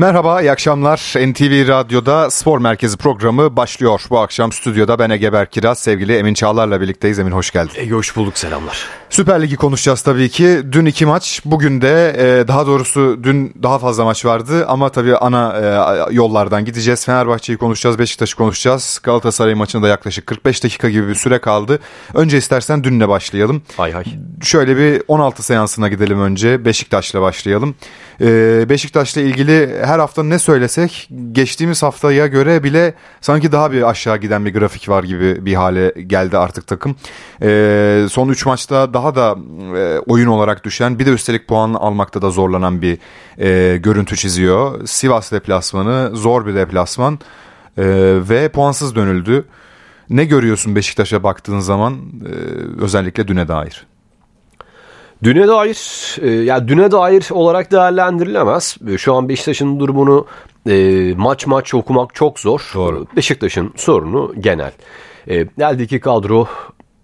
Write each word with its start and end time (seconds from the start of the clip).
Merhaba, 0.00 0.40
iyi 0.40 0.50
akşamlar. 0.50 1.14
NTV 1.16 1.68
Radyo'da 1.68 2.30
Spor 2.30 2.58
Merkezi 2.58 2.96
programı 2.96 3.56
başlıyor. 3.56 4.02
Bu 4.10 4.18
akşam 4.18 4.52
stüdyoda 4.52 4.98
ben 4.98 5.10
Egeber 5.10 5.50
Kiraz, 5.50 5.78
sevgili 5.78 6.16
Emin 6.16 6.34
Çağlar'la 6.34 6.80
birlikteyiz. 6.80 7.18
Emin 7.18 7.32
hoş 7.32 7.50
geldin. 7.50 7.72
Ege 7.76 7.90
hoş 7.90 8.16
bulduk, 8.16 8.38
selamlar. 8.38 8.86
Süper 9.10 9.42
Ligi 9.42 9.56
konuşacağız 9.56 10.02
tabii 10.02 10.28
ki. 10.28 10.60
Dün 10.72 10.84
iki 10.84 11.06
maç, 11.06 11.42
bugün 11.44 11.80
de 11.80 12.16
e, 12.18 12.48
daha 12.48 12.66
doğrusu 12.66 13.18
dün 13.22 13.54
daha 13.62 13.78
fazla 13.78 14.04
maç 14.04 14.24
vardı 14.24 14.66
ama 14.66 14.88
tabii 14.88 15.16
ana 15.16 15.56
e, 16.10 16.14
yollardan 16.14 16.64
gideceğiz. 16.64 17.04
Fenerbahçe'yi 17.04 17.58
konuşacağız, 17.58 17.98
Beşiktaş'ı 17.98 18.36
konuşacağız. 18.36 19.00
Galatasaray 19.02 19.54
maçında 19.54 19.88
yaklaşık 19.88 20.26
45 20.26 20.64
dakika 20.64 20.90
gibi 20.90 21.08
bir 21.08 21.14
süre 21.14 21.38
kaldı. 21.38 21.78
Önce 22.14 22.38
istersen 22.38 22.84
dünle 22.84 23.08
başlayalım. 23.08 23.62
Hay 23.76 23.92
hay. 23.92 24.04
Şöyle 24.42 24.76
bir 24.76 25.02
16 25.08 25.42
seansına 25.42 25.88
gidelim 25.88 26.20
önce. 26.20 26.64
Beşiktaş'la 26.64 27.22
başlayalım. 27.22 27.74
Ee, 28.20 28.68
Beşiktaş'la 28.68 29.20
ilgili 29.20 29.84
her 29.84 29.98
hafta 29.98 30.22
ne 30.22 30.38
söylesek 30.38 31.08
geçtiğimiz 31.32 31.82
haftaya 31.82 32.26
göre 32.26 32.62
bile 32.62 32.94
sanki 33.20 33.52
daha 33.52 33.72
bir 33.72 33.90
aşağı 33.90 34.16
giden 34.16 34.46
bir 34.46 34.54
grafik 34.54 34.88
var 34.88 35.04
gibi 35.04 35.46
bir 35.46 35.54
hale 35.54 35.94
geldi 36.06 36.38
artık 36.38 36.66
takım. 36.66 36.96
Ee, 37.42 38.06
son 38.10 38.28
3 38.28 38.46
maçta 38.46 38.94
daha 38.94 39.14
da 39.14 39.36
e, 39.76 39.98
oyun 39.98 40.26
olarak 40.26 40.64
düşen 40.64 40.98
bir 40.98 41.06
de 41.06 41.10
üstelik 41.10 41.48
puan 41.48 41.74
almakta 41.74 42.22
da 42.22 42.30
zorlanan 42.30 42.82
bir 42.82 42.98
e, 43.38 43.76
görüntü 43.76 44.16
çiziyor. 44.16 44.86
Sivas 44.86 45.32
deplasmanı 45.32 46.16
zor 46.16 46.46
bir 46.46 46.54
deplasman 46.54 47.14
e, 47.78 47.84
ve 48.28 48.48
puansız 48.48 48.94
dönüldü. 48.94 49.44
Ne 50.10 50.24
görüyorsun 50.24 50.76
Beşiktaş'a 50.76 51.22
baktığın 51.22 51.60
zaman 51.60 51.96
özellikle 52.80 53.28
düne 53.28 53.48
dair? 53.48 53.89
Düne 55.22 55.48
dair, 55.48 56.16
e, 56.22 56.30
yani 56.30 56.68
düne 56.68 56.90
dair 56.90 57.30
olarak 57.30 57.72
değerlendirilemez. 57.72 58.76
E, 58.88 58.98
şu 58.98 59.14
an 59.14 59.28
Beşiktaş'ın 59.28 59.80
durumunu 59.80 60.26
e, 60.68 61.14
maç 61.16 61.46
maç 61.46 61.74
okumak 61.74 62.14
çok 62.14 62.40
zor. 62.40 62.70
Doğru. 62.74 63.06
Beşiktaş'ın 63.16 63.72
sorunu 63.76 64.34
genel. 64.40 64.72
E, 65.28 65.46
eldeki 65.60 66.00
kadro 66.00 66.46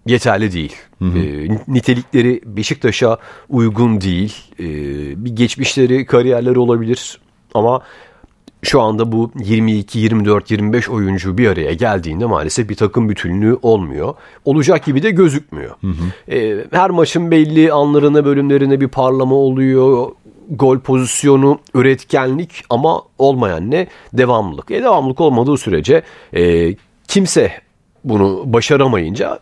yeterli 0.05 0.51
değil. 0.51 0.75
Hı 0.99 1.05
hı. 1.05 1.19
E, 1.19 1.47
nitelikleri 1.67 2.41
Beşiktaş'a 2.45 3.17
uygun 3.49 4.01
değil. 4.01 4.35
E, 4.59 4.65
bir 5.25 5.35
geçmişleri, 5.35 6.05
kariyerleri 6.05 6.59
olabilir 6.59 7.19
ama 7.53 7.81
şu 8.63 8.81
anda 8.81 9.11
bu 9.11 9.31
22, 9.39 9.99
24, 9.99 10.51
25 10.51 10.89
oyuncu 10.89 11.37
bir 11.37 11.47
araya 11.47 11.73
geldiğinde 11.73 12.25
maalesef 12.25 12.69
bir 12.69 12.75
takım 12.75 13.09
bütünlüğü 13.09 13.57
olmuyor. 13.61 14.13
Olacak 14.45 14.85
gibi 14.85 15.03
de 15.03 15.11
gözükmüyor. 15.11 15.75
Hı 15.81 15.87
hı. 15.87 16.33
E, 16.35 16.65
her 16.71 16.89
maçın 16.89 17.31
belli 17.31 17.71
anlarına, 17.71 18.25
bölümlerine 18.25 18.81
bir 18.81 18.87
parlama 18.87 19.35
oluyor. 19.35 20.11
Gol 20.49 20.79
pozisyonu, 20.79 21.59
üretkenlik 21.73 22.63
ama 22.69 23.01
olmayan 23.17 23.71
ne? 23.71 23.87
Devamlılık. 24.13 24.71
E, 24.71 24.83
devamlılık 24.83 25.21
olmadığı 25.21 25.57
sürece 25.57 26.01
e, 26.33 26.73
kimse 27.07 27.51
bunu 28.03 28.43
başaramayınca 28.45 29.39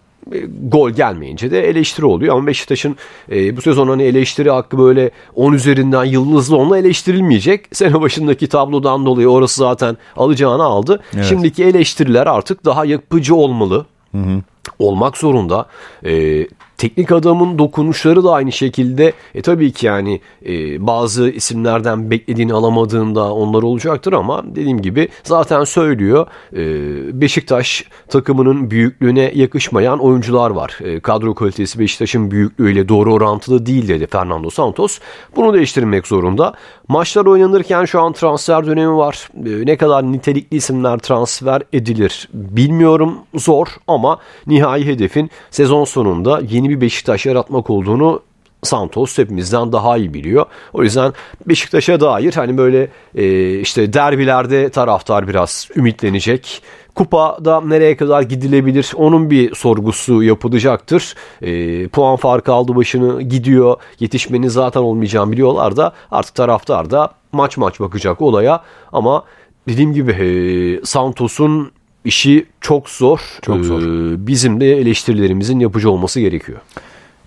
gol 0.62 0.90
gelmeyince 0.90 1.52
de 1.52 1.70
eleştiri 1.70 2.06
oluyor. 2.06 2.36
Ama 2.36 2.48
Beşiktaş'ın 2.48 2.96
e, 3.32 3.58
bu 3.58 3.62
sezon 3.62 3.88
hani 3.88 4.04
eleştiri 4.04 4.52
hakkı 4.52 4.78
böyle 4.78 5.12
10 5.36 5.54
üzerinden 5.54 6.06
yıldızlı 6.06 6.58
onunla 6.58 6.78
eleştirilmeyecek. 6.78 7.66
Sene 7.72 8.02
başındaki 8.02 8.48
tablodan 8.48 9.06
dolayı 9.06 9.28
orası 9.28 9.60
zaten 9.60 9.98
alacağını 10.16 10.64
aldı. 10.64 11.02
Evet. 11.16 11.26
Şimdiki 11.26 11.64
eleştiriler 11.64 12.28
artık 12.28 12.66
daha 12.66 12.86
yapıcı 12.86 13.36
olmalı. 13.36 13.86
Hı 14.12 14.18
hı. 14.18 14.42
Olmak 14.80 15.18
zorunda. 15.18 15.66
E, 16.06 16.46
Teknik 16.78 17.12
adamın 17.12 17.60
dokunuşları 17.60 18.24
da 18.24 18.34
aynı 18.34 18.52
şekilde 18.52 19.14
e 19.36 19.42
tabii 19.42 19.72
ki 19.72 19.86
yani 19.86 20.22
e, 20.46 20.88
bazı 20.88 21.30
isimlerden 21.30 22.12
beklediğini 22.12 22.54
alamadığında 22.54 23.34
onlar 23.34 23.64
olacaktır 23.64 24.14
ama 24.14 24.44
dediğim 24.46 24.82
gibi 24.82 25.10
zaten 25.24 25.64
söylüyor 25.64 26.28
e, 26.54 27.22
Beşiktaş 27.22 27.86
takımının 28.08 28.72
büyüklüğüne 28.72 29.32
yakışmayan 29.36 30.00
oyuncular 30.00 30.50
var. 30.50 30.80
E, 30.84 31.00
kadro 31.00 31.36
kalitesi 31.36 31.80
Beşiktaş'ın 31.80 32.32
büyüklüğüyle 32.32 32.90
doğru 32.90 33.14
orantılı 33.14 33.66
değil 33.66 33.88
dedi 33.88 34.08
Fernando 34.08 34.50
Santos. 34.50 35.00
Bunu 35.36 35.54
değiştirmek 35.54 36.08
zorunda. 36.08 36.54
Maçlar 36.88 37.26
oynanırken 37.26 37.86
şu 37.86 38.02
an 38.02 38.14
transfer 38.14 38.66
dönemi 38.66 38.98
var. 38.98 39.30
E, 39.36 39.66
ne 39.66 39.78
kadar 39.78 40.12
nitelikli 40.12 40.58
isimler 40.58 40.98
transfer 40.98 41.62
edilir 41.74 42.30
bilmiyorum 42.34 43.18
zor 43.36 43.68
ama 43.88 44.20
nihai 44.56 44.86
hedefin 44.86 45.30
sezon 45.52 45.84
sonunda 45.84 46.42
yeni 46.50 46.70
bir 46.70 46.82
Beşiktaş 46.82 47.26
yaratmak 47.26 47.70
olduğunu 47.70 48.22
Santos 48.64 49.18
hepimizden 49.18 49.72
daha 49.72 49.98
iyi 49.98 50.14
biliyor. 50.14 50.46
O 50.74 50.84
yüzden 50.84 51.14
Beşiktaş'a 51.46 52.00
dair 52.00 52.34
hani 52.34 52.58
böyle 52.58 52.88
e, 53.16 53.54
işte 53.60 53.94
derbilerde 53.94 54.70
taraftar 54.70 55.28
biraz 55.28 55.70
ümitlenecek. 55.76 56.62
Kupada 56.96 57.62
nereye 57.62 57.98
kadar 57.98 58.22
gidilebilir 58.22 58.92
onun 58.96 59.30
bir 59.30 59.56
sorgusu 59.56 60.24
yapılacaktır. 60.24 61.16
E, 61.42 61.88
puan 61.88 62.16
farkı 62.16 62.54
aldı 62.54 62.76
başını 62.76 63.22
gidiyor. 63.22 63.76
Yetişmenin 64.00 64.48
zaten 64.48 64.82
olmayacağını 64.82 65.32
biliyorlar 65.32 65.78
da 65.78 65.94
artık 66.12 66.36
taraftar 66.36 66.90
da 66.90 67.14
maç 67.32 67.58
maç 67.58 67.80
bakacak 67.80 68.22
olaya. 68.22 68.64
Ama 68.92 69.24
dediğim 69.68 69.94
gibi 69.94 70.12
e, 70.12 70.86
Santos'un 70.86 71.72
işi 72.06 72.46
çok 72.62 72.90
zor. 72.90 73.20
Çok 73.42 73.66
zor. 73.66 73.82
Ee, 73.82 74.28
bizim 74.28 74.62
de 74.62 74.78
eleştirilerimizin 74.78 75.60
yapıcı 75.60 75.90
olması 75.92 76.20
gerekiyor. 76.20 76.60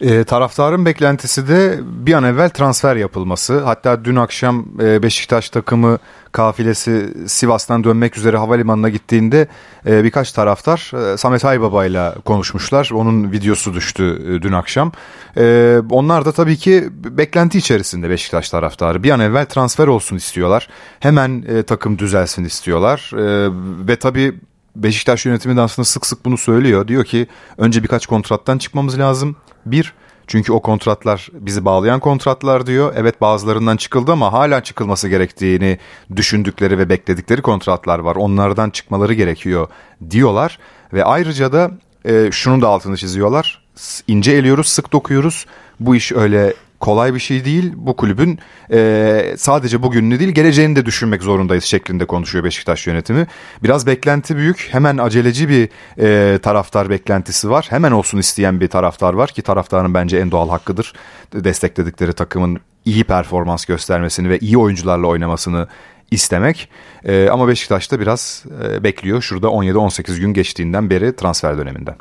E, 0.00 0.24
taraftarın 0.24 0.86
beklentisi 0.86 1.48
de 1.48 1.80
bir 1.82 2.12
an 2.12 2.24
evvel 2.24 2.50
transfer 2.50 2.96
yapılması. 2.96 3.60
Hatta 3.60 4.04
dün 4.04 4.16
akşam 4.16 4.66
e, 4.80 5.02
Beşiktaş 5.02 5.50
takımı 5.50 5.98
kafilesi 6.32 7.14
Sivas'tan 7.26 7.84
dönmek 7.84 8.16
üzere 8.16 8.36
havalimanına 8.36 8.88
gittiğinde 8.88 9.48
e, 9.86 10.04
birkaç 10.04 10.32
taraftar 10.32 10.92
e, 11.12 11.16
Samet 11.16 11.44
Aybaba 11.44 11.86
ile 11.86 12.12
konuşmuşlar. 12.24 12.90
Onun 12.94 13.32
videosu 13.32 13.74
düştü 13.74 14.22
e, 14.28 14.42
dün 14.42 14.52
akşam. 14.52 14.92
E, 15.36 15.76
onlar 15.90 16.24
da 16.24 16.32
tabii 16.32 16.56
ki 16.56 16.88
beklenti 16.92 17.58
içerisinde 17.58 18.10
Beşiktaş 18.10 18.50
taraftarı. 18.50 19.02
Bir 19.02 19.10
an 19.10 19.20
evvel 19.20 19.46
transfer 19.46 19.86
olsun 19.86 20.16
istiyorlar. 20.16 20.68
Hemen 21.00 21.44
e, 21.48 21.62
takım 21.62 21.98
düzelsin 21.98 22.44
istiyorlar. 22.44 23.10
E, 23.14 23.48
ve 23.88 23.96
tabii 23.96 24.34
Beşiktaş 24.76 25.26
yönetimi 25.26 25.56
de 25.56 25.60
aslında 25.60 25.84
sık 25.86 26.06
sık 26.06 26.24
bunu 26.24 26.38
söylüyor. 26.38 26.88
Diyor 26.88 27.04
ki 27.04 27.26
önce 27.58 27.82
birkaç 27.82 28.06
kontrattan 28.06 28.58
çıkmamız 28.58 28.98
lazım. 28.98 29.36
Bir, 29.66 29.94
çünkü 30.26 30.52
o 30.52 30.62
kontratlar 30.62 31.28
bizi 31.32 31.64
bağlayan 31.64 32.00
kontratlar 32.00 32.66
diyor. 32.66 32.92
Evet 32.96 33.20
bazılarından 33.20 33.76
çıkıldı 33.76 34.12
ama 34.12 34.32
hala 34.32 34.62
çıkılması 34.62 35.08
gerektiğini 35.08 35.78
düşündükleri 36.16 36.78
ve 36.78 36.88
bekledikleri 36.88 37.42
kontratlar 37.42 37.98
var. 37.98 38.16
Onlardan 38.16 38.70
çıkmaları 38.70 39.14
gerekiyor 39.14 39.68
diyorlar. 40.10 40.58
Ve 40.92 41.04
ayrıca 41.04 41.52
da 41.52 41.70
e, 42.04 42.28
şunun 42.32 42.62
da 42.62 42.68
altını 42.68 42.96
çiziyorlar. 42.96 43.62
İnce 44.06 44.32
eliyoruz, 44.32 44.68
sık 44.68 44.92
dokuyoruz. 44.92 45.46
Bu 45.80 45.96
iş 45.96 46.12
öyle 46.12 46.54
kolay 46.80 47.14
bir 47.14 47.18
şey 47.18 47.44
değil. 47.44 47.72
Bu 47.76 47.96
kulübün 47.96 48.38
e, 48.72 49.34
sadece 49.36 49.82
bugününü 49.82 50.18
değil 50.18 50.30
geleceğini 50.30 50.76
de 50.76 50.86
düşünmek 50.86 51.22
zorundayız 51.22 51.64
şeklinde 51.64 52.04
konuşuyor 52.04 52.44
Beşiktaş 52.44 52.86
yönetimi. 52.86 53.26
Biraz 53.62 53.86
beklenti 53.86 54.36
büyük. 54.36 54.68
Hemen 54.70 54.98
aceleci 54.98 55.48
bir 55.48 55.68
e, 55.98 56.38
taraftar 56.38 56.90
beklentisi 56.90 57.50
var. 57.50 57.66
Hemen 57.70 57.92
olsun 57.92 58.18
isteyen 58.18 58.60
bir 58.60 58.68
taraftar 58.68 59.14
var 59.14 59.30
ki 59.30 59.42
taraftarın 59.42 59.94
bence 59.94 60.18
en 60.18 60.30
doğal 60.30 60.48
hakkıdır. 60.48 60.92
Destekledikleri 61.34 62.12
takımın 62.12 62.60
iyi 62.84 63.04
performans 63.04 63.64
göstermesini 63.64 64.28
ve 64.28 64.38
iyi 64.38 64.58
oyuncularla 64.58 65.06
oynamasını 65.06 65.68
istemek. 66.10 66.68
E, 67.04 67.28
ama 67.28 67.48
Beşiktaş 67.48 67.92
da 67.92 68.00
biraz 68.00 68.44
e, 68.64 68.84
bekliyor. 68.84 69.22
Şurada 69.22 69.46
17-18 69.46 70.20
gün 70.20 70.32
geçtiğinden 70.32 70.90
beri 70.90 71.16
transfer 71.16 71.58
döneminden. 71.58 71.96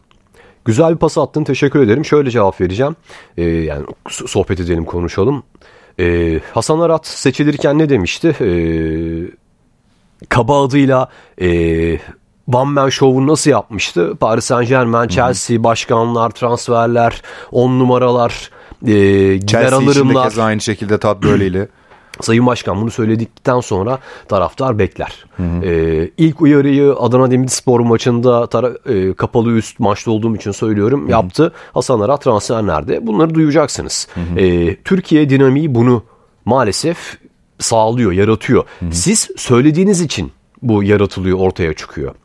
Güzel 0.67 0.91
bir 0.91 0.97
pas 0.97 1.17
attın 1.17 1.43
teşekkür 1.43 1.81
ederim. 1.81 2.05
Şöyle 2.05 2.31
cevap 2.31 2.61
vereceğim. 2.61 2.95
Ee, 3.37 3.43
yani 3.43 3.85
sohbet 4.09 4.59
edelim 4.59 4.85
konuşalım. 4.85 5.43
Ee, 5.99 6.39
Hasan 6.53 6.79
Arat 6.79 7.07
seçilirken 7.07 7.77
ne 7.77 7.89
demişti? 7.89 8.35
Ee, 8.41 8.51
kaba 10.29 10.65
adıyla 10.65 11.09
e, 11.41 11.49
One 12.53 12.71
Man 12.71 12.89
Show'u 12.89 13.27
nasıl 13.27 13.51
yapmıştı? 13.51 14.15
Paris 14.19 14.45
Saint 14.45 14.69
Germain, 14.69 15.07
Chelsea, 15.07 15.63
başkanlar, 15.63 16.29
transferler, 16.29 17.21
on 17.51 17.79
numaralar, 17.79 18.51
e, 18.85 18.91
gider 19.37 19.71
alırımlar. 19.71 20.23
Chelsea 20.23 20.45
aynı 20.45 20.61
şekilde 20.61 20.97
Tad 20.97 21.23
böyleydi. 21.23 21.69
Sayın 22.21 22.45
Başkan 22.45 22.81
bunu 22.81 22.91
söyledikten 22.91 23.59
sonra 23.59 23.99
taraftar 24.27 24.79
bekler. 24.79 25.25
Hı 25.37 25.43
hı. 25.43 25.65
Ee, 25.65 26.09
ilk 26.17 26.41
uyarıyı 26.41 26.93
Adana 26.93 27.31
Demirspor 27.31 27.79
maçında 27.79 28.43
tara- 28.43 29.09
e, 29.09 29.13
kapalı 29.13 29.51
üst 29.51 29.79
maçta 29.79 30.11
olduğum 30.11 30.35
için 30.35 30.51
söylüyorum 30.51 31.01
hı 31.01 31.05
hı. 31.05 31.11
yaptı. 31.11 31.53
Hasan 31.73 31.99
Arat 31.99 32.23
transfer 32.23 32.67
nerede? 32.67 33.07
Bunları 33.07 33.33
duyacaksınız. 33.33 34.07
Hı 34.13 34.19
hı. 34.21 34.39
Ee, 34.39 34.75
Türkiye 34.75 35.29
dinamiği 35.29 35.75
bunu 35.75 36.03
maalesef 36.45 37.17
sağlıyor, 37.59 38.11
yaratıyor. 38.11 38.63
Hı 38.79 38.85
hı. 38.85 38.91
Siz 38.91 39.29
söylediğiniz 39.37 40.01
için 40.01 40.31
bu 40.61 40.83
yaratılıyor, 40.83 41.39
ortaya 41.39 41.73
çıkıyor. 41.73 42.15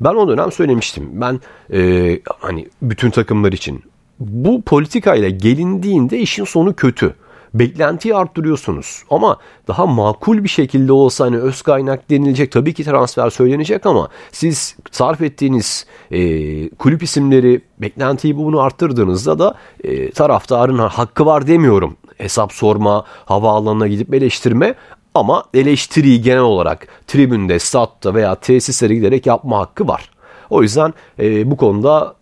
Ben 0.00 0.14
o 0.14 0.28
dönem 0.28 0.52
söylemiştim. 0.52 1.08
Ben 1.12 1.40
e, 1.72 2.20
hani 2.40 2.68
bütün 2.82 3.10
takımlar 3.10 3.52
için 3.52 3.82
bu 4.20 4.62
politikayla 4.62 5.28
gelindiğinde 5.28 6.18
işin 6.18 6.44
sonu 6.44 6.74
kötü. 6.76 7.14
Beklentiyi 7.54 8.14
arttırıyorsunuz. 8.14 9.02
Ama 9.10 9.36
daha 9.68 9.86
makul 9.86 10.44
bir 10.44 10.48
şekilde 10.48 10.92
olsa 10.92 11.24
hani 11.24 11.36
öz 11.36 11.62
kaynak 11.62 12.10
denilecek 12.10 12.52
tabii 12.52 12.74
ki 12.74 12.84
transfer 12.84 13.30
söylenecek 13.30 13.86
ama 13.86 14.08
siz 14.32 14.76
sarf 14.90 15.20
ettiğiniz 15.20 15.86
e, 16.10 16.68
kulüp 16.68 17.02
isimleri 17.02 17.60
beklentiyi 17.78 18.36
bunu 18.36 18.60
arttırdığınızda 18.60 19.38
da 19.38 19.54
e, 19.84 20.10
taraftarın 20.10 20.78
hakkı 20.78 21.26
var 21.26 21.46
demiyorum. 21.46 21.96
Hesap 22.18 22.52
sorma, 22.52 23.04
havaalanına 23.24 23.88
gidip 23.88 24.14
eleştirme 24.14 24.74
ama 25.14 25.44
eleştiriyi 25.54 26.22
genel 26.22 26.40
olarak 26.40 26.86
tribünde, 27.06 27.58
statta 27.58 28.14
veya 28.14 28.34
tesislere 28.34 28.94
giderek 28.94 29.26
yapma 29.26 29.58
hakkı 29.58 29.88
var. 29.88 30.10
O 30.50 30.62
yüzden 30.62 30.94
e, 31.18 31.50
bu 31.50 31.56
konuda 31.56 32.14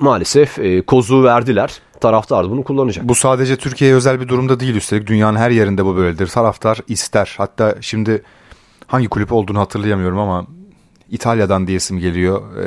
maalesef 0.00 0.58
e, 0.58 0.82
kozuğu 0.82 1.24
verdiler. 1.24 1.80
Taraftar 2.04 2.50
bunu 2.50 2.64
kullanacak. 2.64 3.08
Bu 3.08 3.14
sadece 3.14 3.56
Türkiye'ye 3.56 3.96
özel 3.96 4.20
bir 4.20 4.28
durumda 4.28 4.60
değil 4.60 4.74
üstelik. 4.74 5.06
Dünyanın 5.06 5.38
her 5.38 5.50
yerinde 5.50 5.84
bu 5.84 5.96
böyledir. 5.96 6.26
Taraftar 6.26 6.78
ister. 6.88 7.34
Hatta 7.36 7.74
şimdi 7.80 8.22
hangi 8.86 9.08
kulüp 9.08 9.32
olduğunu 9.32 9.60
hatırlayamıyorum 9.60 10.18
ama 10.18 10.46
İtalya'dan 11.10 11.66
diyesim 11.66 11.98
geliyor, 11.98 12.56
e, 12.56 12.66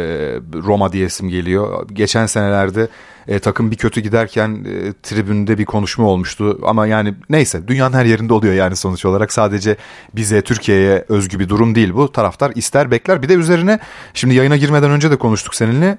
Roma 0.63 0.93
diyesim 0.93 1.29
geliyor. 1.29 1.87
Geçen 1.93 2.25
senelerde 2.25 2.87
e, 3.27 3.39
takım 3.39 3.71
bir 3.71 3.75
kötü 3.75 4.01
giderken 4.01 4.49
e, 4.49 4.93
tribünde 5.03 5.57
bir 5.57 5.65
konuşma 5.65 6.07
olmuştu. 6.07 6.59
Ama 6.63 6.87
yani 6.87 7.13
neyse 7.29 7.67
dünyanın 7.67 7.93
her 7.93 8.05
yerinde 8.05 8.33
oluyor 8.33 8.53
yani 8.53 8.75
sonuç 8.75 9.05
olarak. 9.05 9.33
Sadece 9.33 9.77
bize 10.15 10.41
Türkiye'ye 10.41 11.05
özgü 11.09 11.39
bir 11.39 11.49
durum 11.49 11.75
değil 11.75 11.93
bu. 11.93 12.11
Taraftar 12.11 12.51
ister 12.55 12.91
bekler. 12.91 13.21
Bir 13.21 13.29
de 13.29 13.33
üzerine 13.33 13.79
şimdi 14.13 14.35
yayına 14.35 14.57
girmeden 14.57 14.91
önce 14.91 15.11
de 15.11 15.15
konuştuk 15.15 15.55
seninle. 15.55 15.97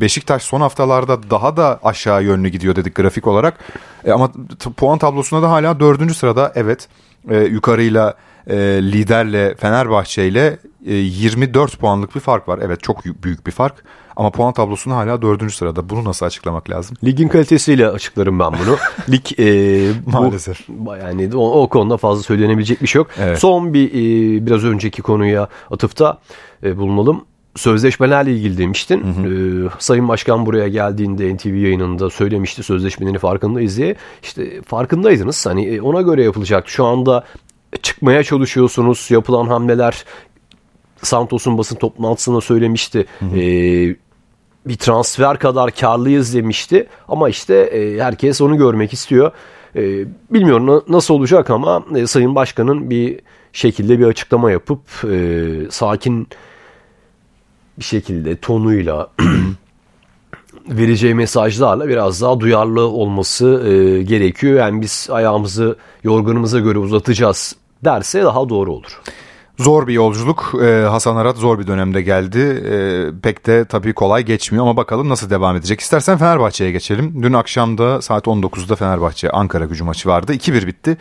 Beşiktaş 0.00 0.42
son 0.42 0.60
haftalarda 0.60 1.30
daha 1.30 1.56
da 1.56 1.80
aşağı 1.82 2.24
yönlü 2.24 2.48
gidiyor 2.48 2.76
dedik 2.76 2.94
grafik 2.94 3.26
olarak. 3.26 3.58
Ama 4.12 4.32
puan 4.76 4.98
tablosunda 4.98 5.42
da 5.42 5.50
hala 5.50 5.80
dördüncü 5.80 6.14
sırada 6.14 6.52
evet 6.54 6.88
e, 7.30 7.36
yukarıyla 7.38 8.14
e, 8.48 8.56
liderle 8.82 9.54
Fenerbahçe 9.54 10.28
ile 10.28 10.58
24 10.84 11.74
e, 11.74 11.76
puanlık 11.76 12.14
bir 12.14 12.20
fark 12.20 12.48
var. 12.48 12.60
Evet 12.62 12.82
çok 12.82 13.04
büyük 13.04 13.46
bir 13.46 13.52
fark. 13.52 13.84
Ama 14.16 14.30
puan 14.30 14.52
tablosunda 14.52 14.96
hala 14.96 15.22
dördüncü 15.22 15.54
sırada. 15.54 15.90
Bunu 15.90 16.04
nasıl 16.04 16.26
açıklamak 16.26 16.70
lazım? 16.70 16.96
Ligin 17.04 17.28
kalitesiyle 17.28 17.88
açıklarım 17.88 18.38
ben 18.38 18.52
bunu. 18.52 18.76
Lig 19.10 19.40
e, 19.40 19.92
maalesef. 20.06 20.68
Bu, 20.68 20.96
yani 20.96 21.36
o, 21.36 21.62
o 21.62 21.68
konuda 21.68 21.96
fazla 21.96 22.22
söylenebilecek 22.22 22.82
bir 22.82 22.86
şey 22.86 22.98
yok. 22.98 23.10
Evet. 23.18 23.38
Son 23.38 23.74
bir 23.74 23.88
e, 23.90 24.46
biraz 24.46 24.64
önceki 24.64 25.02
konuya 25.02 25.48
atıfta 25.70 26.18
e, 26.64 26.76
bulunalım 26.76 27.24
sözleşmelerle 27.56 28.32
ilgili 28.32 28.58
demiştin. 28.58 29.04
Hı 29.04 29.28
hı. 29.28 29.66
Ee, 29.66 29.68
Sayın 29.78 30.08
Başkan 30.08 30.46
buraya 30.46 30.68
geldiğinde 30.68 31.34
NTV 31.34 31.54
yayınında 31.54 32.10
söylemişti 32.10 32.62
sözleşmeleri 32.62 33.18
farkındayız 33.18 33.76
diye. 33.76 33.96
İşte 34.22 34.62
farkındaydınız. 34.62 35.46
Hani 35.46 35.66
e, 35.66 35.80
ona 35.80 36.02
göre 36.02 36.22
yapılacak. 36.22 36.68
Şu 36.68 36.84
anda 36.84 37.24
çıkmaya 37.82 38.22
çalışıyorsunuz. 38.22 39.06
Yapılan 39.10 39.46
hamleler 39.46 40.04
Santos'un 41.02 41.58
basın 41.58 41.76
toplantısında 41.76 42.40
söylemişti. 42.40 43.06
Hı 43.18 43.24
hı. 43.24 43.38
Ee, 43.38 43.96
bir 44.66 44.76
transfer 44.76 45.38
kadar 45.38 45.70
karlıyız 45.70 46.34
demişti. 46.34 46.86
Ama 47.08 47.28
işte 47.28 47.54
e, 47.54 48.00
herkes 48.00 48.40
onu 48.40 48.58
görmek 48.58 48.92
istiyor. 48.92 49.32
E, 49.76 50.04
bilmiyorum 50.30 50.84
nasıl 50.88 51.14
olacak 51.14 51.50
ama 51.50 51.84
e, 51.96 52.06
Sayın 52.06 52.34
Başkan'ın 52.34 52.90
bir 52.90 53.20
şekilde 53.52 53.98
bir 53.98 54.06
açıklama 54.06 54.50
yapıp 54.50 54.80
e, 55.04 55.46
sakin 55.70 56.28
bir 57.78 57.84
şekilde 57.84 58.36
tonuyla 58.36 59.10
vereceği 60.68 61.14
mesajlarla 61.14 61.88
biraz 61.88 62.22
daha 62.22 62.40
duyarlı 62.40 62.88
olması 62.88 63.62
e, 63.66 64.02
gerekiyor. 64.02 64.58
Yani 64.58 64.80
biz 64.82 65.08
ayağımızı 65.10 65.76
yorganımıza 66.04 66.60
göre 66.60 66.78
uzatacağız 66.78 67.56
derse 67.84 68.22
daha 68.22 68.48
doğru 68.48 68.72
olur. 68.72 69.00
Zor 69.58 69.86
bir 69.86 69.92
yolculuk. 69.92 70.54
Ee, 70.62 70.86
Hasan 70.90 71.16
Arat 71.16 71.36
zor 71.36 71.58
bir 71.58 71.66
dönemde 71.66 72.02
geldi. 72.02 72.38
Ee, 72.38 73.20
pek 73.22 73.46
de 73.46 73.64
tabii 73.64 73.92
kolay 73.92 74.22
geçmiyor 74.22 74.64
ama 74.64 74.76
bakalım 74.76 75.08
nasıl 75.08 75.30
devam 75.30 75.56
edecek. 75.56 75.80
İstersen 75.80 76.18
Fenerbahçe'ye 76.18 76.70
geçelim. 76.70 77.22
Dün 77.22 77.32
akşamda 77.32 78.02
saat 78.02 78.26
19'da 78.26 78.76
Fenerbahçe 78.76 79.30
Ankara 79.30 79.64
gücü 79.64 79.84
maçı 79.84 80.08
vardı. 80.08 80.34
2-1 80.34 80.66
bitti. 80.66 80.96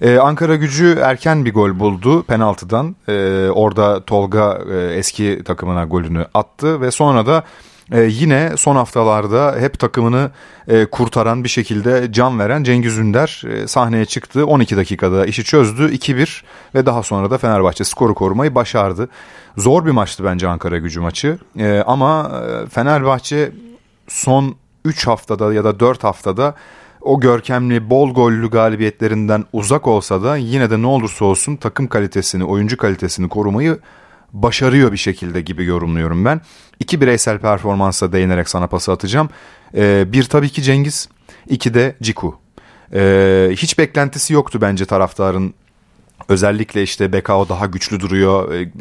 Ee, 0.00 0.18
Ankara 0.18 0.56
gücü 0.56 0.98
erken 1.02 1.44
bir 1.44 1.54
gol 1.54 1.78
buldu 1.78 2.22
penaltıdan. 2.22 2.96
Ee, 3.08 3.48
orada 3.54 4.04
Tolga 4.04 4.58
e, 4.72 4.94
eski 4.94 5.42
takımına 5.44 5.84
golünü 5.84 6.26
attı 6.34 6.80
ve 6.80 6.90
sonra 6.90 7.26
da 7.26 7.44
ee, 7.92 8.02
yine 8.02 8.52
son 8.56 8.76
haftalarda 8.76 9.56
hep 9.58 9.78
takımını 9.78 10.30
e, 10.68 10.86
kurtaran 10.86 11.44
bir 11.44 11.48
şekilde 11.48 12.12
can 12.12 12.38
veren 12.38 12.62
Cengiz 12.62 12.98
Ünder 12.98 13.42
e, 13.48 13.66
sahneye 13.66 14.04
çıktı. 14.04 14.46
12 14.46 14.76
dakikada 14.76 15.26
işi 15.26 15.44
çözdü. 15.44 15.92
2-1 15.92 16.42
ve 16.74 16.86
daha 16.86 17.02
sonra 17.02 17.30
da 17.30 17.38
Fenerbahçe 17.38 17.84
skoru 17.84 18.14
korumayı 18.14 18.54
başardı. 18.54 19.08
Zor 19.56 19.86
bir 19.86 19.90
maçtı 19.90 20.24
bence 20.24 20.48
Ankara 20.48 20.78
gücü 20.78 21.00
maçı. 21.00 21.38
E, 21.58 21.82
ama 21.86 22.42
e, 22.44 22.66
Fenerbahçe 22.66 23.52
son 24.08 24.54
3 24.84 25.06
haftada 25.06 25.54
ya 25.54 25.64
da 25.64 25.80
4 25.80 26.04
haftada 26.04 26.54
o 27.00 27.20
görkemli 27.20 27.90
bol 27.90 28.14
gollü 28.14 28.50
galibiyetlerinden 28.50 29.44
uzak 29.52 29.86
olsa 29.86 30.22
da 30.22 30.36
yine 30.36 30.70
de 30.70 30.82
ne 30.82 30.86
olursa 30.86 31.24
olsun 31.24 31.56
takım 31.56 31.86
kalitesini, 31.86 32.44
oyuncu 32.44 32.76
kalitesini 32.76 33.28
korumayı 33.28 33.78
başarıyor 34.32 34.92
bir 34.92 34.96
şekilde 34.96 35.40
gibi 35.40 35.64
yorumluyorum 35.64 36.24
ben. 36.24 36.40
İki 36.80 37.00
bireysel 37.00 37.38
performansa 37.38 38.12
değinerek 38.12 38.48
sana 38.48 38.66
pası 38.66 38.92
atacağım. 38.92 39.28
Ee, 39.76 40.12
bir 40.12 40.24
tabii 40.24 40.48
ki 40.48 40.62
Cengiz, 40.62 41.08
iki 41.48 41.74
de 41.74 41.96
Ciku. 42.02 42.38
Ee, 42.94 43.50
hiç 43.52 43.78
beklentisi 43.78 44.32
yoktu 44.32 44.58
bence 44.60 44.84
taraftarın 44.84 45.54
Özellikle 46.28 46.82
işte 46.82 47.12
Bekao 47.12 47.48
daha 47.48 47.66
güçlü 47.66 48.00
duruyor. 48.00 48.54
Ee, 48.54 48.72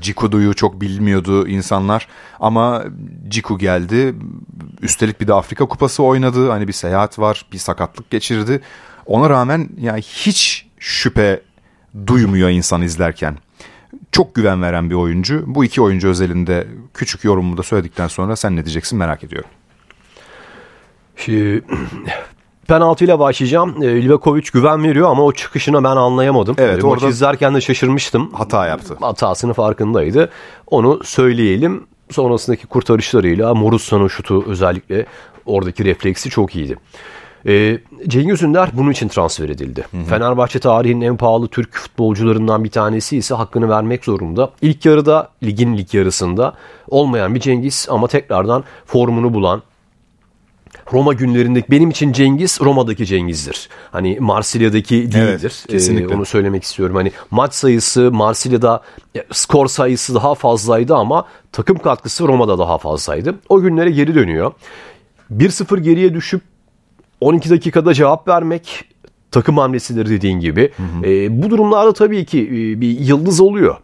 Cikudu'yu 0.00 0.54
çok 0.54 0.80
bilmiyordu 0.80 1.48
insanlar. 1.48 2.08
Ama 2.40 2.84
Ciku 3.28 3.58
geldi. 3.58 4.14
Üstelik 4.82 5.20
bir 5.20 5.28
de 5.28 5.34
Afrika 5.34 5.66
Kupası 5.66 6.02
oynadı. 6.02 6.50
Hani 6.50 6.68
bir 6.68 6.72
seyahat 6.72 7.18
var, 7.18 7.46
bir 7.52 7.58
sakatlık 7.58 8.10
geçirdi. 8.10 8.60
Ona 9.06 9.30
rağmen 9.30 9.68
yani 9.80 10.02
hiç 10.02 10.66
şüphe 10.78 11.40
duymuyor 12.06 12.50
insan 12.50 12.82
izlerken 12.82 13.36
çok 14.12 14.34
güven 14.34 14.62
veren 14.62 14.90
bir 14.90 14.94
oyuncu. 14.94 15.44
Bu 15.46 15.64
iki 15.64 15.82
oyuncu 15.82 16.08
özelinde 16.08 16.66
küçük 16.94 17.24
yorumumu 17.24 17.56
da 17.56 17.62
söyledikten 17.62 18.08
sonra 18.08 18.36
sen 18.36 18.56
ne 18.56 18.64
diyeceksin 18.64 18.98
merak 18.98 19.24
ediyorum. 19.24 19.50
Şimdi, 21.16 21.64
penaltıyla 22.68 23.18
başlayacağım. 23.18 23.82
E, 23.82 24.02
Livakovic 24.02 24.44
güven 24.52 24.84
veriyor 24.84 25.10
ama 25.10 25.22
o 25.22 25.32
çıkışını 25.32 25.84
ben 25.84 25.96
anlayamadım. 25.96 26.54
Evet, 26.58 26.84
orada 26.84 26.94
Maçı 26.94 27.06
izlerken 27.06 27.54
de 27.54 27.60
şaşırmıştım. 27.60 28.32
Hata 28.32 28.66
yaptı. 28.66 28.96
Hatasını 29.00 29.52
farkındaydı. 29.52 30.30
Onu 30.66 31.04
söyleyelim. 31.04 31.86
Sonrasındaki 32.10 32.66
kurtarışlarıyla 32.66 33.54
Morussa'nın 33.54 34.08
şutu 34.08 34.44
özellikle 34.46 35.06
oradaki 35.46 35.84
refleksi 35.84 36.30
çok 36.30 36.56
iyiydi. 36.56 36.76
E, 37.46 37.78
Cengiz 38.06 38.42
Ünder 38.42 38.70
bunun 38.72 38.90
için 38.90 39.08
transfer 39.08 39.48
edildi. 39.48 39.86
Hı 39.90 39.96
hı. 39.96 40.04
Fenerbahçe 40.04 40.58
tarihinin 40.58 41.00
en 41.00 41.16
pahalı 41.16 41.48
Türk 41.48 41.74
futbolcularından 41.74 42.64
bir 42.64 42.70
tanesi 42.70 43.16
ise 43.16 43.34
hakkını 43.34 43.68
vermek 43.68 44.04
zorunda. 44.04 44.50
İlk 44.62 44.84
yarıda 44.84 45.28
ligin 45.42 45.76
lig 45.76 45.94
yarısında 45.94 46.54
olmayan 46.88 47.34
bir 47.34 47.40
Cengiz 47.40 47.86
ama 47.90 48.08
tekrardan 48.08 48.64
formunu 48.86 49.34
bulan 49.34 49.62
Roma 50.92 51.12
günlerindeki 51.12 51.70
benim 51.70 51.90
için 51.90 52.12
Cengiz 52.12 52.60
Roma'daki 52.60 53.06
Cengiz'dir. 53.06 53.68
Hani 53.92 54.16
Marsilya'daki 54.20 54.94
değildir. 54.94 55.18
Evet, 55.40 55.66
kesinlikle. 55.68 56.14
Ee, 56.14 56.16
onu 56.16 56.24
söylemek 56.24 56.62
istiyorum. 56.62 56.96
Hani 56.96 57.12
maç 57.30 57.54
sayısı 57.54 58.12
Marsilya'da 58.12 58.82
skor 59.32 59.66
sayısı 59.66 60.14
daha 60.14 60.34
fazlaydı 60.34 60.94
ama 60.94 61.24
takım 61.52 61.78
katkısı 61.78 62.28
Roma'da 62.28 62.58
daha 62.58 62.78
fazlaydı. 62.78 63.34
O 63.48 63.60
günlere 63.60 63.90
geri 63.90 64.14
dönüyor. 64.14 64.52
1-0 65.36 65.80
geriye 65.80 66.14
düşüp 66.14 66.42
12 67.20 67.50
dakikada 67.50 67.94
cevap 67.94 68.28
vermek 68.28 68.84
takım 69.30 69.58
hamlesidir 69.58 70.10
dediğin 70.10 70.40
gibi. 70.40 70.70
Hı 70.76 70.82
hı. 70.82 71.06
E, 71.06 71.42
bu 71.42 71.50
durumlarda 71.50 71.92
tabii 71.92 72.24
ki 72.24 72.40
e, 72.40 72.80
bir 72.80 72.98
yıldız 73.00 73.40
oluyor. 73.40 73.76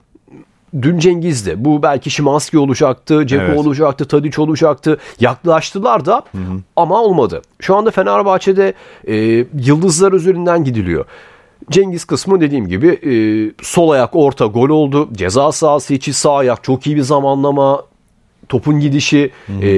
Dün 0.82 0.98
Cengiz'de. 0.98 1.64
Bu 1.64 1.82
belki 1.82 2.10
Şimanski 2.10 2.58
olacaktı, 2.58 3.26
Ceko 3.26 3.42
evet. 3.42 3.58
olacaktı, 3.58 4.04
Tadiç 4.04 4.38
olacaktı. 4.38 4.98
Yaklaştılar 5.20 6.06
da 6.06 6.22
hı 6.32 6.38
hı. 6.38 6.60
ama 6.76 7.02
olmadı. 7.02 7.42
Şu 7.60 7.76
anda 7.76 7.90
Fenerbahçe'de 7.90 8.74
e, 9.08 9.14
yıldızlar 9.54 10.12
üzerinden 10.12 10.64
gidiliyor. 10.64 11.04
Cengiz 11.70 12.04
kısmı 12.04 12.40
dediğim 12.40 12.68
gibi 12.68 12.88
e, 12.88 13.14
sol 13.62 13.90
ayak 13.90 14.16
orta 14.16 14.46
gol 14.46 14.68
oldu. 14.68 15.08
Ceza 15.12 15.52
sahası 15.52 15.94
içi 15.94 16.12
sağ 16.12 16.36
ayak 16.36 16.64
çok 16.64 16.86
iyi 16.86 16.96
bir 16.96 17.02
zamanlama 17.02 17.82
topun 18.48 18.80
gidişi, 18.80 19.30
e, 19.62 19.68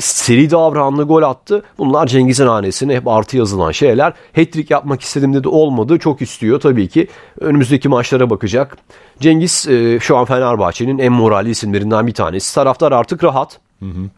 seri 0.00 0.50
davranlı 0.50 1.02
gol 1.04 1.22
attı. 1.22 1.62
Bunlar 1.78 2.06
Cengiz'in 2.06 2.46
hanesine 2.46 2.96
hep 2.96 3.08
artı 3.08 3.36
yazılan 3.36 3.72
şeyler. 3.72 4.12
Hat-trick 4.36 4.74
yapmak 4.74 5.00
istedim 5.00 5.34
dedi 5.34 5.48
olmadı. 5.48 5.98
Çok 5.98 6.22
istiyor 6.22 6.60
tabii 6.60 6.88
ki. 6.88 7.08
Önümüzdeki 7.40 7.88
maçlara 7.88 8.30
bakacak. 8.30 8.76
Cengiz 9.20 9.68
e, 9.68 10.00
şu 10.00 10.16
an 10.16 10.24
Fenerbahçe'nin 10.24 10.98
en 10.98 11.12
moralli 11.12 11.50
isimlerinden 11.50 12.06
bir 12.06 12.14
tanesi. 12.14 12.54
Taraftar 12.54 12.92
artık 12.92 13.24
rahat. 13.24 13.58
Hı 13.78 13.86
hı. 13.86 14.10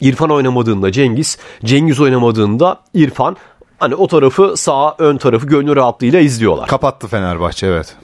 İrfan 0.00 0.30
oynamadığında 0.30 0.92
Cengiz, 0.92 1.38
Cengiz 1.64 2.00
oynamadığında 2.00 2.80
İrfan 2.94 3.36
Hani 3.80 3.94
o 3.94 4.06
tarafı 4.06 4.56
sağ 4.56 4.94
ön 4.98 5.16
tarafı 5.16 5.46
gönül 5.46 5.76
rahatlığıyla 5.76 6.20
izliyorlar. 6.20 6.68
Kapattı 6.68 7.08
Fenerbahçe 7.08 7.66
evet. 7.66 7.96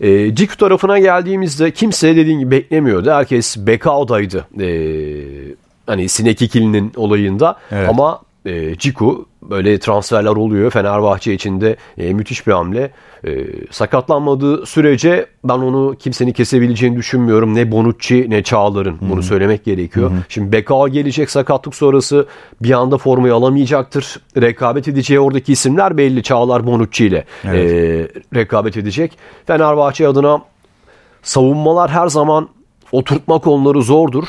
E, 0.00 0.34
Ciku 0.34 0.56
tarafına 0.56 0.98
geldiğimizde 0.98 1.70
kimse 1.70 2.16
dediğin 2.16 2.38
gibi 2.38 2.50
beklemiyordu. 2.50 3.10
Herkes 3.10 3.56
Bekao'daydı. 3.56 4.46
E, 4.60 4.66
hani 5.86 6.08
Sinek 6.08 6.42
ikilinin 6.42 6.92
olayında. 6.96 7.56
Evet. 7.70 7.88
Ama 7.88 8.20
e, 8.46 8.78
Ciku 8.78 9.26
böyle 9.42 9.78
transferler 9.78 10.30
oluyor. 10.30 10.70
Fenerbahçe 10.70 11.34
içinde 11.34 11.76
e, 11.98 12.12
müthiş 12.12 12.46
bir 12.46 12.52
hamle. 12.52 12.90
E, 13.26 13.46
sakatlanmadığı 13.70 14.66
sürece 14.66 15.26
ben 15.44 15.58
onu 15.58 15.96
kimsenin 15.98 16.32
kesebileceğini 16.32 16.96
düşünmüyorum. 16.96 17.54
Ne 17.54 17.72
Bonucci 17.72 18.26
ne 18.30 18.42
Çağlar'ın. 18.42 18.98
Bunu 19.00 19.22
söylemek 19.22 19.64
gerekiyor. 19.64 20.10
Şimdi 20.28 20.52
Bekao 20.52 20.88
gelecek 20.88 21.30
sakatlık 21.30 21.74
sonrası 21.74 22.26
bir 22.62 22.70
anda 22.70 22.98
formayı 22.98 23.34
alamayacaktır. 23.34 24.20
Rekabet 24.36 24.88
edeceği 24.88 25.20
oradaki 25.20 25.52
isimler 25.52 25.96
belli. 25.96 26.22
Çağlar 26.22 26.66
Bonucci 26.66 27.06
ile 27.06 27.24
e, 27.44 27.52
rekabet 28.34 28.76
edecek. 28.76 29.18
Fenerbahçe 29.46 30.08
adına 30.08 30.42
savunmalar 31.22 31.90
her 31.90 32.06
zaman 32.06 32.48
oturtma 32.92 33.38
konuları 33.38 33.82
zordur. 33.82 34.24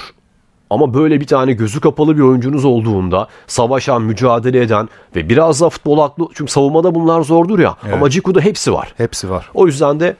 Ama 0.71 0.93
böyle 0.93 1.19
bir 1.19 1.27
tane 1.27 1.53
gözü 1.53 1.79
kapalı 1.79 2.17
bir 2.17 2.21
oyuncunuz 2.21 2.65
olduğunda 2.65 3.27
savaşan, 3.47 4.01
mücadele 4.01 4.61
eden 4.61 4.89
ve 5.15 5.29
biraz 5.29 5.61
da 5.61 5.69
futbol 5.69 5.99
aklı 5.99 6.27
çünkü 6.33 6.51
savunmada 6.51 6.95
bunlar 6.95 7.21
zordur 7.21 7.59
ya. 7.59 7.75
Ama 7.93 8.09
Ciku'da 8.09 8.41
hepsi 8.41 8.73
var. 8.73 8.93
Hepsi 8.97 9.29
var. 9.29 9.49
O 9.53 9.67
yüzden 9.67 9.99
de 9.99 10.15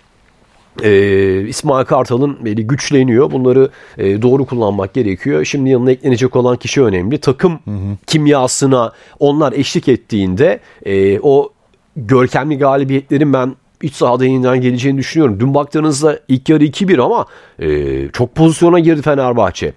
e, 0.84 1.48
İsmail 1.48 1.86
Kartal'ın 1.86 2.38
böyle 2.46 2.62
güçleniyor. 2.62 3.32
Bunları 3.32 3.70
e, 3.98 4.22
doğru 4.22 4.46
kullanmak 4.46 4.94
gerekiyor. 4.94 5.46
Şimdi 5.46 5.70
yanına 5.70 5.92
eklenecek 5.92 6.36
olan 6.36 6.58
kişi 6.58 6.84
önemli. 6.84 7.18
Takım 7.18 7.60
kimyasına 8.08 8.92
onlar 9.20 9.54
eşlik 9.54 9.88
ettiğinde 9.88 10.60
e, 10.86 11.20
o 11.20 11.50
görkemli 11.96 12.58
galibiyetlerin 12.58 13.34
ben 13.34 13.56
iç 13.82 13.94
sahada 13.94 14.26
yeniden 14.26 14.62
geleceğini 14.62 14.98
düşünüyorum. 14.98 15.40
Dün 15.40 15.54
baktığınızda 15.54 16.20
ilk 16.28 16.50
yarı 16.50 16.64
2-1 16.64 17.02
ama 17.02 17.26
e, 17.60 18.08
çok 18.12 18.36
pozisyona 18.36 18.80
girdi 18.80 19.02
Fenerbahçe. 19.02 19.74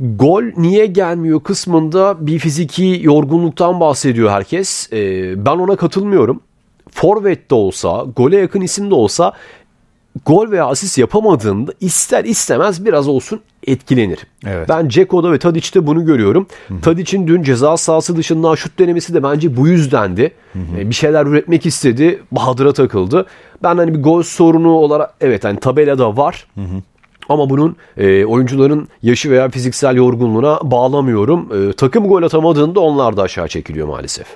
Gol 0.00 0.42
niye 0.56 0.86
gelmiyor 0.86 1.40
kısmında 1.40 2.26
bir 2.26 2.38
fiziki 2.38 2.98
yorgunluktan 3.02 3.80
bahsediyor 3.80 4.30
herkes. 4.30 4.92
E, 4.92 4.98
ben 5.46 5.56
ona 5.56 5.76
katılmıyorum. 5.76 6.40
Forvet 6.90 7.50
de 7.50 7.54
olsa, 7.54 8.04
gole 8.16 8.36
yakın 8.36 8.60
isim 8.60 8.90
de 8.90 8.94
olsa 8.94 9.32
gol 10.26 10.50
veya 10.50 10.66
asist 10.66 10.98
yapamadığında 10.98 11.72
ister 11.80 12.24
istemez 12.24 12.84
biraz 12.84 13.08
olsun 13.08 13.40
etkilenir. 13.66 14.18
Evet. 14.46 14.68
Ben 14.68 14.88
Ceko'da 14.88 15.32
ve 15.32 15.38
Tadic'te 15.38 15.86
bunu 15.86 16.06
görüyorum. 16.06 16.46
Tadic'in 16.82 17.26
dün 17.26 17.42
ceza 17.42 17.76
sahası 17.76 18.16
dışından 18.16 18.54
şut 18.54 18.78
denemesi 18.78 19.14
de 19.14 19.22
bence 19.22 19.56
bu 19.56 19.68
yüzdendi. 19.68 20.32
E, 20.78 20.90
Bir 20.90 20.94
şeyler 20.94 21.26
üretmek 21.26 21.66
istedi. 21.66 22.22
Bahadır'a 22.32 22.72
takıldı. 22.72 23.26
Ben 23.62 23.76
hani 23.76 23.94
bir 23.94 24.02
gol 24.02 24.22
sorunu 24.22 24.70
olarak 24.70 25.14
evet 25.20 25.44
hani 25.44 25.60
tabelada 25.60 26.16
var. 26.16 26.46
Ama 27.28 27.50
bunun 27.50 27.76
e, 27.96 28.24
oyuncuların 28.24 28.88
yaşı 29.02 29.30
veya 29.30 29.48
fiziksel 29.48 29.96
yorgunluğuna 29.96 30.58
bağlamıyorum. 30.62 31.68
E, 31.70 31.72
takım 31.72 32.08
gol 32.08 32.22
atamadığında 32.22 32.80
onlar 32.80 33.16
da 33.16 33.22
aşağı 33.22 33.48
çekiliyor 33.48 33.88
maalesef. 33.88 34.26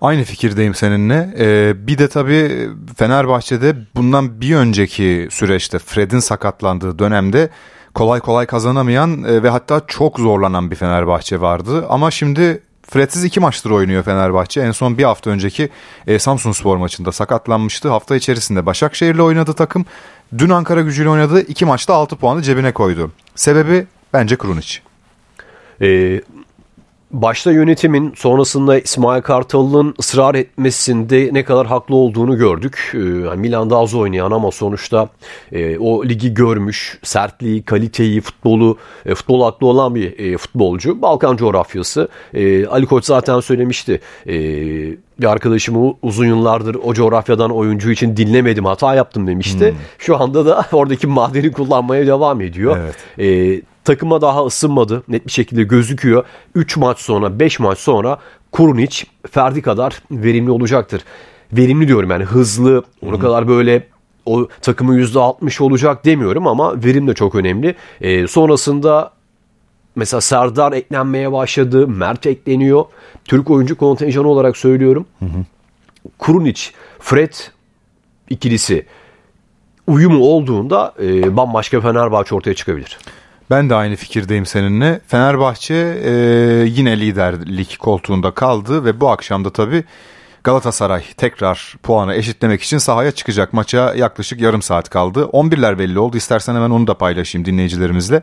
Aynı 0.00 0.24
fikirdeyim 0.24 0.74
seninle. 0.74 1.34
Ee, 1.38 1.86
bir 1.86 1.98
de 1.98 2.08
tabii 2.08 2.68
Fenerbahçe'de 2.96 3.76
bundan 3.96 4.40
bir 4.40 4.56
önceki 4.56 5.28
süreçte 5.30 5.78
Fred'in 5.78 6.18
sakatlandığı 6.18 6.98
dönemde 6.98 7.50
kolay 7.94 8.20
kolay 8.20 8.46
kazanamayan 8.46 9.24
e, 9.24 9.42
ve 9.42 9.48
hatta 9.48 9.80
çok 9.86 10.18
zorlanan 10.18 10.70
bir 10.70 10.76
Fenerbahçe 10.76 11.40
vardı. 11.40 11.86
Ama 11.88 12.10
şimdi 12.10 12.62
Fred'siz 12.90 13.24
iki 13.24 13.40
maçtır 13.40 13.70
oynuyor 13.70 14.02
Fenerbahçe. 14.02 14.60
En 14.60 14.70
son 14.70 14.98
bir 14.98 15.04
hafta 15.04 15.30
önceki 15.30 15.68
e, 16.06 16.18
Samsun 16.18 16.52
Spor 16.52 16.76
maçında 16.76 17.12
sakatlanmıştı. 17.12 17.88
Hafta 17.88 18.16
içerisinde 18.16 18.66
Başakşehir'le 18.66 19.18
oynadı 19.18 19.52
takım. 19.52 19.86
Dün 20.38 20.50
Ankara 20.50 20.80
gücüyle 20.80 21.08
oynadı. 21.08 21.40
iki 21.40 21.64
maçta 21.64 21.94
6 21.94 22.16
puanı 22.16 22.42
cebine 22.42 22.72
koydu. 22.72 23.12
Sebebi 23.34 23.86
bence 24.12 24.36
Krunic. 24.36 24.78
Ee, 25.80 26.20
başta 27.22 27.52
yönetimin 27.52 28.12
sonrasında 28.16 28.78
İsmail 28.78 29.22
Kartal'ın 29.22 29.94
ısrar 29.98 30.34
etmesinde 30.34 31.30
ne 31.32 31.44
kadar 31.44 31.66
haklı 31.66 31.94
olduğunu 31.94 32.38
gördük. 32.38 32.92
Ee, 32.94 32.98
yani 32.98 33.40
Milan'da 33.40 33.76
az 33.76 33.94
oynayan 33.94 34.30
ama 34.30 34.50
sonuçta 34.50 35.08
e, 35.52 35.78
o 35.78 36.04
ligi 36.04 36.34
görmüş, 36.34 36.98
sertliği, 37.02 37.62
kaliteyi, 37.62 38.20
futbolu, 38.20 38.78
e, 39.06 39.14
futbol 39.14 39.40
aklı 39.40 39.66
olan 39.66 39.94
bir 39.94 40.18
e, 40.18 40.36
futbolcu. 40.36 41.02
Balkan 41.02 41.36
coğrafyası. 41.36 42.08
E, 42.34 42.66
Ali 42.66 42.86
Koç 42.86 43.04
zaten 43.04 43.40
söylemişti. 43.40 44.00
E, 44.26 44.34
bir 45.20 45.26
arkadaşımı 45.26 45.94
uzun 46.02 46.26
yıllardır 46.26 46.74
o 46.74 46.94
coğrafyadan 46.94 47.50
oyuncu 47.50 47.90
için 47.90 48.16
dinlemedim, 48.16 48.64
hata 48.64 48.94
yaptım 48.94 49.26
demişti. 49.26 49.74
Şu 49.98 50.22
anda 50.22 50.46
da 50.46 50.66
oradaki 50.72 51.06
madeni 51.06 51.52
kullanmaya 51.52 52.06
devam 52.06 52.40
ediyor. 52.40 52.78
Evet. 52.78 52.96
E, 53.18 53.60
takıma 53.84 54.20
daha 54.20 54.44
ısınmadı. 54.44 55.02
Net 55.08 55.26
bir 55.26 55.32
şekilde 55.32 55.62
gözüküyor. 55.62 56.24
3 56.54 56.76
maç 56.76 56.98
sonra 56.98 57.38
5 57.38 57.58
maç 57.60 57.78
sonra 57.78 58.18
Kurunic 58.52 59.04
Ferdi 59.30 59.62
kadar 59.62 60.02
verimli 60.10 60.50
olacaktır. 60.50 61.04
Verimli 61.52 61.88
diyorum 61.88 62.10
yani 62.10 62.24
hızlı 62.24 62.84
onu 63.02 63.18
kadar 63.18 63.48
böyle 63.48 63.86
o 64.26 64.48
takımı 64.62 65.00
%60 65.00 65.62
olacak 65.62 66.04
demiyorum 66.04 66.46
ama 66.46 66.84
verim 66.84 67.06
de 67.08 67.14
çok 67.14 67.34
önemli. 67.34 67.74
Ee, 68.00 68.26
sonrasında 68.26 69.10
mesela 69.96 70.20
Serdar 70.20 70.72
eklenmeye 70.72 71.32
başladı. 71.32 71.88
Mert 71.88 72.26
ekleniyor. 72.26 72.84
Türk 73.24 73.50
oyuncu 73.50 73.76
kontenjanı 73.76 74.28
olarak 74.28 74.56
söylüyorum. 74.56 75.06
Kurunic, 76.18 76.62
Fred 77.00 77.32
ikilisi 78.30 78.86
uyumu 79.86 80.24
olduğunda 80.24 80.94
e, 81.02 81.36
bambaşka 81.36 81.80
Fenerbahçe 81.80 82.34
ortaya 82.34 82.54
çıkabilir. 82.54 82.98
Ben 83.50 83.70
de 83.70 83.74
aynı 83.74 83.96
fikirdeyim 83.96 84.46
seninle. 84.46 85.00
Fenerbahçe 85.06 85.74
e, 86.04 86.10
yine 86.66 87.00
liderlik 87.00 87.78
koltuğunda 87.78 88.30
kaldı 88.30 88.84
ve 88.84 89.00
bu 89.00 89.10
akşam 89.10 89.44
da 89.44 89.50
tabii 89.50 89.84
Galatasaray 90.44 91.04
tekrar 91.16 91.74
puanı 91.82 92.14
eşitlemek 92.14 92.62
için 92.62 92.78
sahaya 92.78 93.10
çıkacak. 93.10 93.52
Maça 93.52 93.94
yaklaşık 93.94 94.40
yarım 94.40 94.62
saat 94.62 94.90
kaldı. 94.90 95.28
11'ler 95.32 95.78
belli 95.78 95.98
oldu. 95.98 96.16
İstersen 96.16 96.54
hemen 96.54 96.70
onu 96.70 96.86
da 96.86 96.94
paylaşayım 96.94 97.44
dinleyicilerimizle. 97.44 98.22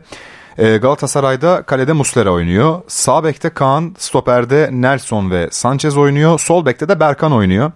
E, 0.58 0.76
Galatasaray'da 0.76 1.62
kalede 1.62 1.92
Muslera 1.92 2.30
oynuyor. 2.30 2.82
Sağ 2.88 3.24
bekte 3.24 3.50
Kaan, 3.50 3.94
stoperde 3.98 4.68
Nelson 4.72 5.30
ve 5.30 5.48
Sanchez 5.50 5.96
oynuyor. 5.96 6.40
Sol 6.40 6.66
bekte 6.66 6.88
de 6.88 7.00
Berkan 7.00 7.32
oynuyor. 7.32 7.72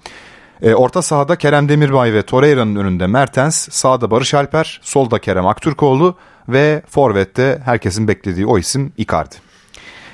E, 0.63 0.75
orta 0.75 1.03
sahada 1.03 1.37
Kerem 1.37 1.69
Demirbay 1.69 2.13
ve 2.13 2.23
Torreira'nın 2.23 2.77
önünde 2.77 3.07
Mertens, 3.07 3.69
sağda 3.71 4.11
Barış 4.11 4.35
Alper, 4.35 4.81
solda 4.83 5.19
Kerem 5.19 5.47
Aktürkoğlu 5.47 6.17
ve 6.49 6.83
forvette 6.89 7.61
herkesin 7.65 8.09
beklediği 8.09 8.47
o 8.47 8.59
isim 8.59 8.93
Icardi. 8.97 9.35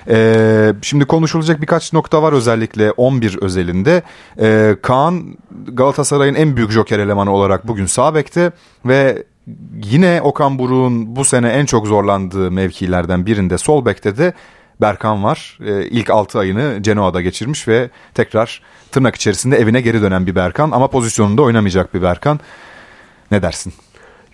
Ee, 0.08 0.72
şimdi 0.82 1.04
konuşulacak 1.04 1.60
birkaç 1.60 1.92
nokta 1.92 2.22
var 2.22 2.32
özellikle 2.32 2.90
11 2.90 3.38
özelinde. 3.42 4.02
Ee, 4.40 4.76
Kaan 4.82 5.36
Galatasaray'ın 5.66 6.34
en 6.34 6.56
büyük 6.56 6.70
joker 6.70 6.98
elemanı 6.98 7.30
olarak 7.30 7.68
bugün 7.68 7.86
sağ 7.86 8.14
bekte 8.14 8.52
ve 8.86 9.24
yine 9.84 10.20
Okan 10.22 10.58
Buruk'un 10.58 11.16
bu 11.16 11.24
sene 11.24 11.48
en 11.48 11.66
çok 11.66 11.86
zorlandığı 11.86 12.50
mevkilerden 12.50 13.26
birinde 13.26 13.58
sol 13.58 13.84
bekte 13.84 14.16
de 14.16 14.32
Berkan 14.80 15.24
var. 15.24 15.58
Ee, 15.64 15.86
ilk 15.86 16.10
6 16.10 16.38
ayını 16.38 16.78
Genoa'da 16.80 17.20
geçirmiş 17.20 17.68
ve 17.68 17.90
tekrar 18.14 18.62
tırnak 18.90 19.14
içerisinde 19.14 19.56
evine 19.56 19.80
geri 19.80 20.02
dönen 20.02 20.26
bir 20.26 20.34
Berkan 20.34 20.70
ama 20.70 20.88
pozisyonunda 20.88 21.42
oynamayacak 21.42 21.94
bir 21.94 22.02
Berkan. 22.02 22.40
Ne 23.30 23.42
dersin? 23.42 23.72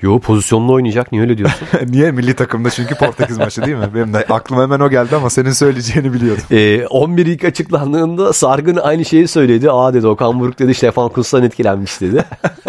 Yo 0.02 0.18
pozisyonlu 0.18 0.72
oynayacak 0.72 1.12
niye 1.12 1.22
öyle 1.22 1.38
diyorsun? 1.38 1.68
Niye 1.88 2.10
milli 2.10 2.34
takımda 2.34 2.70
çünkü 2.70 2.94
Portekiz 2.94 3.38
maçı 3.38 3.62
değil 3.62 3.76
mi? 3.76 3.90
Benim 3.94 4.14
de 4.14 4.18
aklıma 4.18 4.62
hemen 4.62 4.80
o 4.80 4.90
geldi 4.90 5.16
ama 5.16 5.30
senin 5.30 5.50
söyleyeceğini 5.50 6.12
biliyordum. 6.12 6.44
Ee, 6.50 6.86
11 6.86 7.26
ilk 7.26 7.44
açıklandığında 7.44 8.32
Sargın 8.32 8.76
aynı 8.76 9.04
şeyi 9.04 9.28
söyledi. 9.28 9.70
Aa 9.70 9.94
dedi 9.94 10.06
Okan 10.06 10.40
Buruk 10.40 10.58
dedi 10.58 10.74
Stefan 10.74 11.08
Kutz'tan 11.08 11.42
etkilenmiş 11.42 12.00
dedi. 12.00 12.24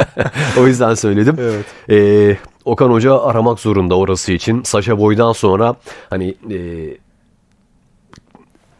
o 0.60 0.68
yüzden 0.68 0.94
söyledim. 0.94 1.36
Evet. 1.40 1.66
Ee, 1.90 2.38
Okan 2.66 2.90
Hoca 2.90 3.20
aramak 3.20 3.60
zorunda 3.60 3.98
orası 3.98 4.32
için. 4.32 4.64
Saşa 4.64 5.00
Boy'dan 5.00 5.32
sonra 5.32 5.76
hani 6.10 6.36
e, 6.52 6.58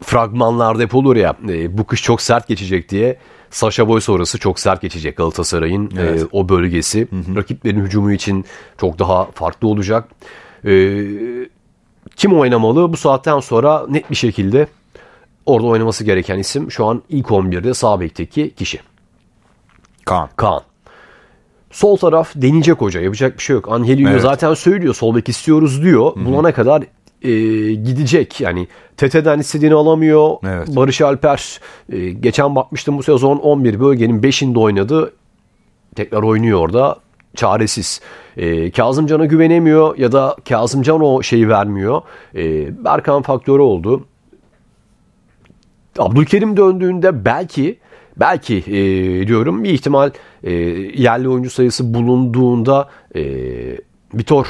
fragmanlarda 0.02 0.82
hep 0.82 0.94
olur 0.94 1.16
ya 1.16 1.36
e, 1.48 1.78
bu 1.78 1.84
kış 1.86 2.02
çok 2.02 2.22
sert 2.22 2.48
geçecek 2.48 2.88
diye. 2.88 3.18
Saşa 3.50 3.88
Boy 3.88 4.00
sonrası 4.00 4.38
çok 4.38 4.60
sert 4.60 4.82
geçecek 4.82 5.16
Galatasaray'ın 5.16 5.92
Evet. 5.98 6.22
e, 6.22 6.26
o 6.32 6.48
bölgesi. 6.48 7.08
Rakiplerin 7.36 7.84
hücumu 7.84 8.12
için 8.12 8.44
çok 8.80 8.98
daha 8.98 9.24
farklı 9.24 9.68
olacak. 9.68 10.08
E, 10.64 10.72
kim 12.16 12.38
oynamalı? 12.38 12.92
Bu 12.92 12.96
saatten 12.96 13.40
sonra 13.40 13.86
net 13.88 14.10
bir 14.10 14.14
şekilde 14.16 14.66
orada 15.46 15.66
oynaması 15.66 16.04
gereken 16.04 16.38
isim 16.38 16.70
şu 16.70 16.86
an 16.86 17.02
ilk 17.08 17.26
11'de 17.26 17.74
sağ 17.74 18.00
bekteki 18.00 18.54
kişi. 18.54 18.78
Kaan. 20.04 20.28
Kaan. 20.36 20.60
Sol 21.70 21.96
taraf 21.96 22.32
deneyecek 22.34 22.80
hoca. 22.80 23.00
Yapacak 23.00 23.38
bir 23.38 23.42
şey 23.42 23.54
yok. 23.54 23.68
Angelino 23.72 24.10
Evet. 24.10 24.22
zaten 24.22 24.54
söylüyor. 24.54 24.94
Sol 24.94 25.14
bek 25.14 25.28
istiyoruz 25.28 25.82
diyor. 25.82 26.12
Bulana 26.16 26.52
kadar 26.54 26.84
e, 27.22 27.30
gidecek. 27.72 28.40
Yani 28.40 28.66
Tete'den 28.96 29.38
istediğini 29.38 29.74
alamıyor. 29.74 30.36
Evet. 30.44 30.76
Barış 30.76 31.00
Alper 31.00 31.60
e, 31.92 32.10
geçen 32.10 32.56
bakmıştım 32.56 32.98
bu 32.98 33.02
sezon 33.02 33.36
11 33.36 33.80
bölgenin 33.80 34.22
5'inde 34.22 34.58
oynadı. 34.58 35.12
Tekrar 35.94 36.22
oynuyor 36.22 36.58
orada. 36.58 36.96
Çaresiz. 37.36 38.00
E, 38.36 38.70
Kazımcan'a 38.70 39.24
güvenemiyor 39.24 39.98
ya 39.98 40.12
da 40.12 40.36
Kazımcan 40.48 41.00
o 41.00 41.22
şeyi 41.22 41.48
vermiyor. 41.48 42.02
E, 42.34 42.84
Berkan 42.84 43.22
faktörü 43.22 43.62
oldu. 43.62 44.04
Abdülkerim 45.98 46.56
döndüğünde 46.56 47.24
belki 47.24 47.78
belki 48.16 48.56
e, 48.56 49.26
diyorum 49.26 49.64
bir 49.64 49.70
ihtimal 49.70 50.10
e, 50.44 50.52
yerli 50.94 51.28
oyuncu 51.28 51.50
sayısı 51.50 51.94
bulunduğunda 51.94 52.88
e, 53.14 53.22
Vitor 54.14 54.46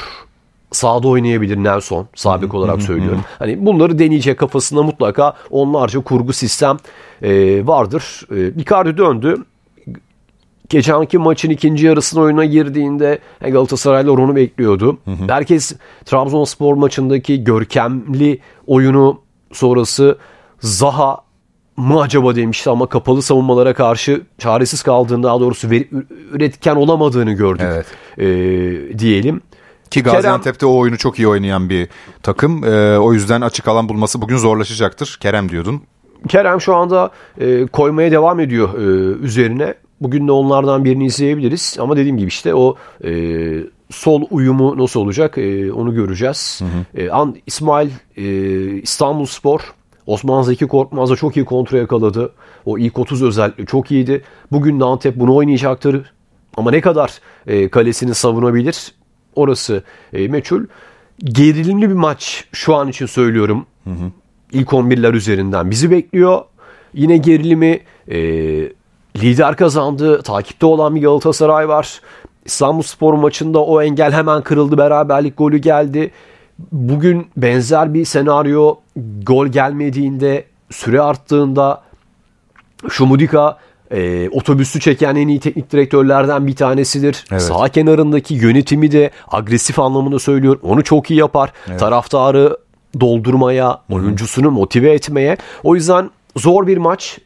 sağda 0.71 1.07
oynayabilir 1.07 1.57
Nelson 1.57 2.07
sabit 2.15 2.53
olarak 2.53 2.81
söylüyorum. 2.81 3.21
Hani 3.39 3.65
bunları 3.65 3.99
deneyecek 3.99 4.39
kafasında 4.39 4.83
mutlaka 4.83 5.33
onlarca 5.49 5.99
kurgu 5.99 6.33
sistem 6.33 6.77
e, 7.21 7.61
vardır. 7.67 8.21
E, 8.35 8.61
Icardi 8.61 8.97
döndü. 8.97 9.37
Geçenki 10.69 11.17
maçın 11.17 11.49
ikinci 11.49 11.85
yarısına 11.85 12.21
oyuna 12.21 12.45
girdiğinde 12.45 13.19
Galatasaraylılar 13.41 14.17
onu 14.17 14.35
bekliyordu. 14.35 14.97
Herkes 15.27 15.73
Trabzonspor 16.05 16.73
maçındaki 16.73 17.43
görkemli 17.43 18.39
oyunu 18.67 19.19
sonrası 19.51 20.17
Zaha 20.59 21.17
mı 21.77 22.01
acaba 22.01 22.35
demişti 22.35 22.69
ama 22.69 22.85
kapalı 22.85 23.21
savunmalara 23.21 23.73
karşı 23.73 24.21
çaresiz 24.37 24.83
kaldığını 24.83 25.23
daha 25.23 25.39
doğrusu 25.39 25.67
üretken 26.31 26.75
olamadığını 26.75 27.31
gördük 27.31 27.65
Evet. 27.65 27.85
e, 28.17 28.99
diyelim. 28.99 29.41
Ki 29.91 30.03
Gaziantep'te 30.03 30.65
o 30.65 30.77
oyunu 30.77 30.97
çok 30.97 31.19
iyi 31.19 31.27
oynayan 31.27 31.69
bir 31.69 31.87
takım. 32.23 32.63
Ee, 32.63 32.97
o 32.97 33.13
yüzden 33.13 33.41
açık 33.41 33.67
alan 33.67 33.89
bulması 33.89 34.21
bugün 34.21 34.37
zorlaşacaktır. 34.37 35.17
Kerem 35.21 35.49
diyordun. 35.49 35.81
Kerem 36.27 36.61
şu 36.61 36.75
anda 36.75 37.11
e, 37.39 37.65
koymaya 37.65 38.11
devam 38.11 38.39
ediyor 38.39 38.73
e, 38.73 38.81
üzerine. 39.25 39.73
Bugün 40.01 40.27
de 40.27 40.31
onlardan 40.31 40.85
birini 40.85 41.05
izleyebiliriz. 41.05 41.77
Ama 41.79 41.97
dediğim 41.97 42.17
gibi 42.17 42.27
işte 42.27 42.55
o 42.55 42.75
e, 43.03 43.11
sol 43.89 44.21
uyumu 44.31 44.77
nasıl 44.77 44.99
olacak 44.99 45.37
e, 45.37 45.73
onu 45.73 45.93
göreceğiz. 45.93 46.61
E, 46.95 47.09
An 47.09 47.35
İsmail 47.47 47.89
e, 48.17 48.23
İstanbul 48.81 49.25
Spor 49.25 49.73
Osman 50.05 50.41
Zeki 50.41 50.67
Korkmaz'da 50.67 51.15
çok 51.15 51.37
iyi 51.37 51.45
kontrol 51.45 51.77
yakaladı. 51.79 52.33
O 52.65 52.77
ilk 52.77 52.99
30 52.99 53.23
özellikle 53.23 53.65
çok 53.65 53.91
iyiydi. 53.91 54.23
Bugün 54.51 54.79
de 54.79 54.85
Antep 54.85 55.15
bunu 55.15 55.35
oynayacaktır. 55.35 56.13
Ama 56.57 56.71
ne 56.71 56.81
kadar 56.81 57.19
e, 57.47 57.69
kalesini 57.69 58.15
savunabilir 58.15 58.93
orası 59.35 59.83
e, 60.13 60.27
meçhul. 60.27 60.63
Gerilimli 61.19 61.89
bir 61.89 61.95
maç 61.95 62.45
şu 62.51 62.75
an 62.75 62.87
için 62.87 63.05
söylüyorum. 63.05 63.65
İlk 64.51 64.69
11'ler 64.69 65.13
üzerinden 65.15 65.71
bizi 65.71 65.91
bekliyor. 65.91 66.41
Yine 66.93 67.17
gerilimi 67.17 67.79
e, 68.07 68.19
lider 69.17 69.55
kazandı. 69.55 70.21
Takipte 70.21 70.65
olan 70.65 70.95
bir 70.95 71.01
Galatasaray 71.01 71.67
var. 71.67 72.01
İstanbul 72.45 72.81
Spor 72.81 73.13
maçında 73.13 73.63
o 73.63 73.81
engel 73.81 74.11
hemen 74.11 74.41
kırıldı. 74.41 74.77
Beraberlik 74.77 75.37
golü 75.37 75.57
geldi. 75.57 76.11
Bugün 76.71 77.27
benzer 77.37 77.93
bir 77.93 78.05
senaryo 78.05 78.75
gol 79.23 79.47
gelmediğinde 79.47 80.45
süre 80.69 81.01
arttığında 81.01 81.81
Şumudika 82.89 83.57
e, 83.91 84.29
otobüsü 84.29 84.79
çeken 84.79 85.15
en 85.15 85.27
iyi 85.27 85.39
teknik 85.39 85.71
direktörlerden 85.71 86.47
bir 86.47 86.55
tanesidir. 86.55 87.25
Evet. 87.31 87.41
Sağ 87.41 87.69
kenarındaki 87.69 88.33
yönetimi 88.33 88.91
de 88.91 89.11
agresif 89.31 89.79
anlamında 89.79 90.19
söylüyorum. 90.19 90.61
Onu 90.63 90.83
çok 90.83 91.11
iyi 91.11 91.19
yapar. 91.19 91.53
Taraftarı 91.79 92.57
doldurmaya, 92.99 93.81
oyuncusunu 93.89 94.51
motive 94.51 94.91
etmeye. 94.91 95.37
O 95.63 95.75
yüzden 95.75 96.09
zor 96.37 96.67
bir 96.67 96.77
maç. 96.77 97.19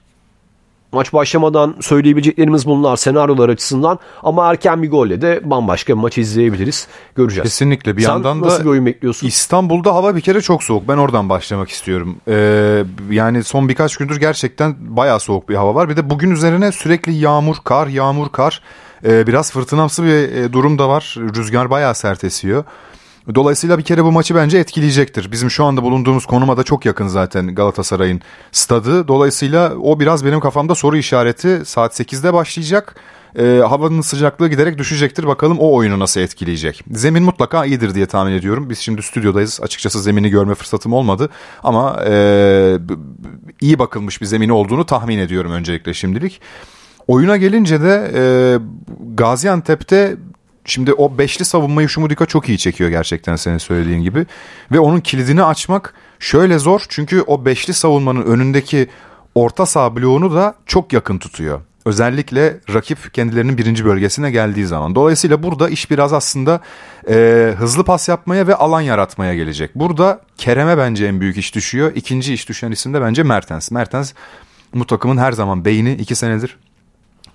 Maç 0.96 1.14
başlamadan 1.14 1.75
söyleyebileceklerimiz 1.82 2.66
bunlar 2.66 2.96
senaryolar 2.96 3.50
açısından 3.50 4.00
ama 4.24 4.50
erken 4.50 4.84
bir 4.84 4.92
golle 4.92 5.22
de 5.22 5.42
bambaşka 5.44 5.94
bir 5.94 6.00
maç 6.00 6.18
izleyebiliriz. 6.18 6.88
Göreceğiz. 7.16 7.44
Kesinlikle 7.44 7.98
bir 7.98 8.02
Sen 8.02 8.10
yandan 8.10 8.42
da 8.42 8.46
nasıl 8.46 8.64
bir 8.64 8.70
oyun 8.70 8.86
bekliyorsun? 8.86 9.27
İstanbul'da 9.27 9.96
hava 9.96 10.16
bir 10.16 10.22
kere 10.22 10.42
çok 10.42 10.64
soğuk. 10.64 10.88
Ben 10.88 10.98
oradan 10.98 11.29
başlamak 11.29 11.70
istiyorum. 11.70 12.18
Ee, 12.27 12.84
yani 13.10 13.44
son 13.44 13.70
birkaç 13.70 13.98
gündür 13.98 14.20
gerçekten 14.20 14.75
bayağı 14.79 15.20
soğuk 15.20 15.50
bir 15.50 15.55
hava 15.55 15.75
var. 15.75 15.90
Bir 15.90 15.98
de 15.98 16.10
bugün 16.10 16.31
üzerine 16.31 16.72
sürekli 16.72 17.14
yağmur, 17.14 17.55
kar, 17.64 17.88
yağmur, 17.88 18.29
kar. 18.29 18.62
Ee, 19.05 19.27
biraz 19.27 19.51
fırtınamsı 19.51 20.03
bir 20.03 20.10
e, 20.10 20.53
durum 20.53 20.79
da 20.79 20.90
var. 20.90 21.16
Rüzgar 21.18 21.70
bayağı 21.70 21.96
sert 21.96 22.24
esiyor. 22.24 22.64
Dolayısıyla 23.35 23.77
bir 23.77 23.83
kere 23.83 24.03
bu 24.03 24.11
maçı 24.11 24.35
bence 24.35 24.57
etkileyecektir. 24.57 25.31
Bizim 25.31 25.51
şu 25.51 25.66
anda 25.66 25.83
bulunduğumuz 25.83 26.25
konuma 26.25 26.57
da 26.57 26.64
çok 26.64 26.85
yakın 26.85 27.07
zaten 27.07 27.55
Galatasaray'ın 27.55 28.22
stadı. 28.51 29.07
Dolayısıyla 29.07 29.75
o 29.75 30.00
biraz 30.00 30.25
benim 30.25 30.40
kafamda 30.40 30.75
soru 30.75 30.98
işareti. 30.98 31.61
Saat 31.66 32.00
8'de 32.00 32.33
başlayacak. 32.33 32.96
Ee, 33.40 33.61
havanın 33.68 34.01
sıcaklığı 34.01 34.50
giderek 34.50 34.77
düşecektir. 34.77 35.27
Bakalım 35.27 35.59
o 35.59 35.74
oyunu 35.74 36.00
nasıl 36.00 36.22
etkileyecek. 36.22 36.83
Zemin 36.92 37.24
mutlaka 37.24 37.66
iyidir 37.66 37.96
diye 37.96 38.05
tahmin 38.05 38.31
ediyorum. 38.31 38.70
Biz 38.70 38.79
şimdi 38.79 39.01
stüdyodayız. 39.01 39.59
Açıkçası 39.64 40.01
zemini 40.01 40.29
görme 40.29 40.55
fırsatım 40.55 40.94
olmadı. 40.94 41.29
Ama 41.64 42.03
e, 42.07 42.77
iyi 43.61 43.79
bakılmış 43.79 44.22
bir 44.22 44.25
zemini 44.25 44.51
olduğunu 44.51 44.85
tahmin 44.85 45.18
ediyorum 45.18 45.51
öncelikle 45.51 45.94
şimdilik. 45.94 46.42
Oyuna 47.07 47.38
gelince 47.38 47.81
de 47.81 48.11
e, 48.16 48.24
Gaziantep'te 49.16 50.18
şimdi 50.66 50.94
o 50.94 51.18
beşli 51.18 51.46
savunmayı 51.46 51.90
Şumudika 51.90 52.25
çok 52.25 52.50
iyi 52.50 52.58
çekiyor 52.58 52.90
gerçekten 52.90 53.36
senin 53.36 53.58
söylediğin 53.58 54.01
gibi. 54.01 54.25
Ve 54.72 54.80
onun 54.80 55.00
kilidini 55.00 55.44
açmak 55.44 55.94
şöyle 56.20 56.60
zor 56.60 56.82
çünkü 56.90 57.22
o 57.22 57.46
beşli 57.46 57.74
savunmanın 57.74 58.22
önündeki 58.22 58.88
orta 59.36 59.66
saha 59.66 59.96
bloğunu 59.96 60.36
da 60.36 60.56
çok 60.66 60.94
yakın 60.94 61.18
tutuyor. 61.18 61.62
Özellikle 61.86 62.60
rakip 62.74 63.14
kendilerinin 63.14 63.58
birinci 63.58 63.86
bölgesine 63.86 64.32
geldiği 64.32 64.66
zaman. 64.66 64.96
Dolayısıyla 64.96 65.44
burada 65.44 65.70
iş 65.70 65.92
biraz 65.92 66.14
aslında 66.14 66.60
e, 67.10 67.54
hızlı 67.58 67.84
pas 67.84 68.10
yapmaya 68.10 68.48
ve 68.48 68.56
alan 68.56 68.82
yaratmaya 68.82 69.36
gelecek. 69.36 69.75
Burada 69.75 70.22
Kerem'e 70.38 70.78
bence 70.78 71.06
en 71.06 71.22
büyük 71.22 71.38
iş 71.38 71.56
düşüyor. 71.56 71.92
İkinci 71.96 72.34
iş 72.34 72.50
düşen 72.50 72.72
isim 72.72 72.94
de 72.94 73.01
bence 73.01 73.24
Mertens. 73.24 73.72
Mertens 73.72 74.14
bu 74.74 74.88
takımın 74.88 75.18
her 75.18 75.32
zaman 75.32 75.66
beyni 75.66 75.94
iki 75.94 76.16
senedir 76.16 76.58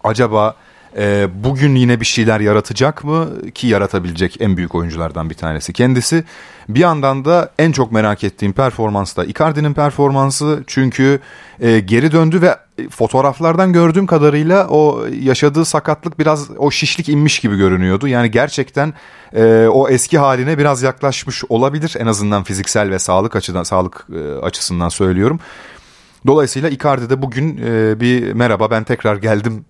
acaba 0.04 0.56
e, 0.96 1.28
bugün 1.44 1.74
yine 1.74 2.00
bir 2.00 2.06
şeyler 2.06 2.40
yaratacak 2.40 3.04
mı 3.04 3.28
ki 3.54 3.66
yaratabilecek 3.66 4.36
en 4.40 4.56
büyük 4.56 4.74
oyunculardan 4.74 5.30
bir 5.30 5.34
tanesi 5.34 5.72
kendisi. 5.72 6.24
Bir 6.68 6.80
yandan 6.80 7.24
da 7.24 7.50
en 7.58 7.72
çok 7.72 7.92
merak 7.92 8.24
ettiğim 8.24 8.52
performans 8.52 9.16
da 9.16 9.24
Icardi'nin 9.24 9.74
performansı 9.74 10.64
çünkü 10.66 11.20
e, 11.60 11.80
geri 11.80 12.12
döndü 12.12 12.42
ve 12.42 12.56
fotoğraflardan 12.90 13.72
gördüğüm 13.72 14.06
kadarıyla 14.06 14.68
o 14.68 15.06
yaşadığı 15.20 15.64
sakatlık 15.64 16.18
biraz 16.18 16.50
o 16.58 16.70
şişlik 16.70 17.08
inmiş 17.08 17.38
gibi 17.38 17.56
görünüyordu. 17.56 18.08
Yani 18.08 18.30
gerçekten 18.30 18.94
e, 19.36 19.66
o 19.72 19.88
eski 19.88 20.18
haline 20.18 20.58
biraz 20.58 20.82
yaklaşmış 20.82 21.44
olabilir 21.48 21.94
en 21.98 22.06
azından 22.06 22.42
fiziksel 22.42 22.90
ve 22.90 22.98
sağlık 22.98 23.36
açıdan 23.36 23.62
sağlık 23.62 24.06
e, 24.14 24.44
açısından 24.44 24.88
söylüyorum. 24.88 25.40
Dolayısıyla 26.26 26.68
Icardi 26.68 27.10
de 27.10 27.22
bugün 27.22 27.60
e, 27.64 28.00
bir 28.00 28.32
merhaba 28.32 28.70
ben 28.70 28.84
tekrar 28.84 29.16
geldim 29.16 29.64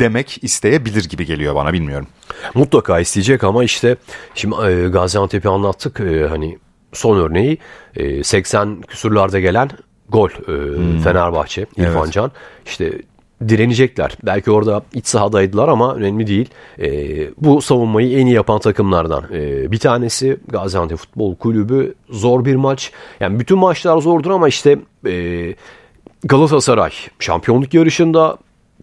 demek 0.00 0.44
isteyebilir 0.44 1.08
gibi 1.08 1.26
geliyor 1.26 1.54
bana 1.54 1.72
bilmiyorum. 1.72 2.06
Mutlaka 2.54 3.00
isteyecek 3.00 3.44
ama 3.44 3.64
işte 3.64 3.96
şimdi 4.34 4.56
e, 4.66 4.88
Gaziantep'i 4.88 5.48
anlattık 5.48 6.00
e, 6.00 6.28
hani 6.28 6.58
son 6.92 7.18
örneği 7.18 7.58
e, 7.96 8.24
80 8.24 8.82
küsurlarda 8.82 9.40
gelen 9.40 9.70
gol 10.08 10.28
e, 10.28 11.02
Fenerbahçe 11.02 11.66
İrfan 11.76 12.02
Evet. 12.02 12.12
Can 12.12 12.32
işte 12.66 12.92
direnecekler. 13.48 14.16
Belki 14.22 14.50
orada 14.50 14.82
iç 14.94 15.06
sahadaydılar 15.06 15.68
ama 15.68 15.94
önemli 15.94 16.26
değil. 16.26 16.48
E, 16.78 16.88
bu 17.36 17.62
savunmayı 17.62 18.18
en 18.18 18.26
iyi 18.26 18.34
yapan 18.34 18.58
takımlardan 18.58 19.24
e, 19.32 19.72
bir 19.72 19.78
tanesi 19.78 20.38
Gaziantep 20.48 20.98
Futbol 20.98 21.36
Kulübü. 21.36 21.94
Zor 22.10 22.44
bir 22.44 22.56
maç. 22.56 22.92
Yani 23.20 23.40
bütün 23.40 23.58
maçlar 23.58 23.98
zordur 23.98 24.30
ama 24.30 24.48
işte 24.48 24.78
e, 25.06 25.54
Galatasaray 26.24 26.90
şampiyonluk 27.18 27.74
yarışında 27.74 28.38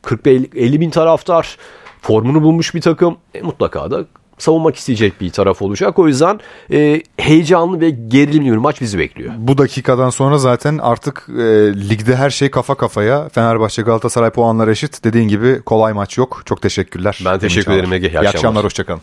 40-50 0.05 0.79
bin 0.79 0.89
taraftar 0.89 1.57
formunu 2.01 2.41
bulmuş 2.43 2.75
bir 2.75 2.81
takım 2.81 3.17
e, 3.33 3.41
mutlaka 3.41 3.91
da 3.91 4.05
savunmak 4.37 4.75
isteyecek 4.75 5.21
bir 5.21 5.29
taraf 5.29 5.61
olacak. 5.61 5.99
O 5.99 6.07
yüzden 6.07 6.39
e, 6.71 7.01
heyecanlı 7.17 7.81
ve 7.81 7.89
gerilimli 7.89 8.51
bir 8.51 8.57
maç 8.57 8.81
bizi 8.81 8.99
bekliyor. 8.99 9.33
Bu 9.37 9.57
dakikadan 9.57 10.09
sonra 10.09 10.37
zaten 10.37 10.77
artık 10.77 11.25
e, 11.29 11.43
ligde 11.89 12.15
her 12.15 12.29
şey 12.29 12.51
kafa 12.51 12.75
kafaya. 12.75 13.29
Fenerbahçe 13.29 13.81
Galatasaray 13.81 14.29
puanlar 14.29 14.67
eşit. 14.67 15.03
Dediğin 15.03 15.27
gibi 15.27 15.61
kolay 15.61 15.93
maç 15.93 16.17
yok. 16.17 16.41
Çok 16.45 16.61
teşekkürler. 16.61 17.19
Ben 17.25 17.39
teşekkür 17.39 17.71
ederim 17.71 17.93
Ege. 17.93 18.07
İyi 18.07 18.11
İyi 18.11 18.17
akşamlar. 18.17 18.33
akşamlar 18.35 18.63
hoşçakalın. 18.63 19.01